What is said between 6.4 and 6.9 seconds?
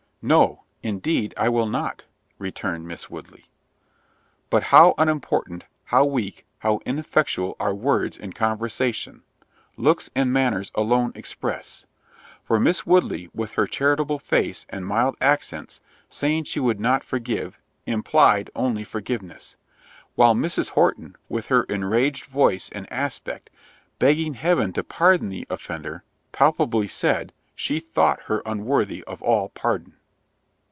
how